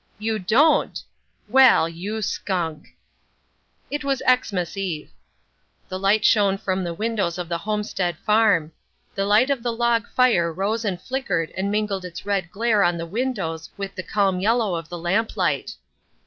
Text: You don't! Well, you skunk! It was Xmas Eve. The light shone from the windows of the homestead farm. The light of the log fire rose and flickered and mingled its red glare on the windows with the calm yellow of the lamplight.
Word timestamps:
You 0.17 0.39
don't! 0.39 0.99
Well, 1.47 1.87
you 1.87 2.23
skunk! 2.23 2.87
It 3.91 4.03
was 4.03 4.23
Xmas 4.27 4.75
Eve. 4.75 5.11
The 5.89 5.99
light 5.99 6.25
shone 6.25 6.57
from 6.57 6.83
the 6.83 6.93
windows 6.95 7.37
of 7.37 7.47
the 7.47 7.59
homestead 7.59 8.17
farm. 8.17 8.71
The 9.13 9.25
light 9.25 9.51
of 9.51 9.61
the 9.61 9.69
log 9.71 10.09
fire 10.09 10.51
rose 10.51 10.83
and 10.85 10.99
flickered 10.99 11.51
and 11.51 11.69
mingled 11.69 12.03
its 12.03 12.25
red 12.25 12.49
glare 12.51 12.81
on 12.83 12.97
the 12.97 13.05
windows 13.05 13.69
with 13.77 13.93
the 13.93 14.01
calm 14.01 14.39
yellow 14.39 14.73
of 14.73 14.89
the 14.89 14.97
lamplight. 14.97 15.75